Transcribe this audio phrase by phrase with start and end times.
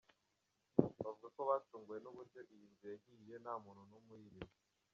[1.03, 4.53] Bavuga ko batunguwe n’uburyo iyi nzu yahiye nta muntu n’umwe uyirimo.